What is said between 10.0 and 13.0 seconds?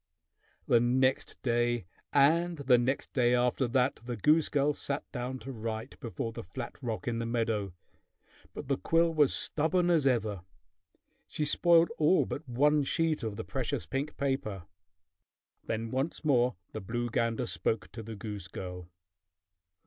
ever. She spoiled all but one